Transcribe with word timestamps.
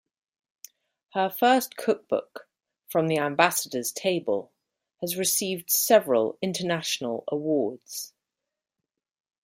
Her 1.13 1.29
first 1.29 1.77
cookbook, 1.77 2.49
"From 2.87 3.07
the 3.07 3.19
Ambassador's 3.19 3.91
Table", 3.91 4.51
has 4.99 5.15
received 5.15 5.69
several 5.69 6.39
international 6.41 7.23
awards. 7.27 8.11